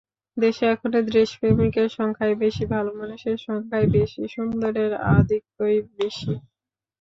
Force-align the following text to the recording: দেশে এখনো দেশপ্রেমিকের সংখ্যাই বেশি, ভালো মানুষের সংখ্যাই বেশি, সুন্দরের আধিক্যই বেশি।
দেশে 0.37 0.63
এখনো 0.67 0.99
দেশপ্রেমিকের 1.09 1.87
সংখ্যাই 1.97 2.33
বেশি, 2.43 2.63
ভালো 2.73 2.91
মানুষের 2.99 3.37
সংখ্যাই 3.47 3.85
বেশি, 3.95 4.21
সুন্দরের 4.35 4.91
আধিক্যই 5.11 5.77
বেশি। 5.97 6.31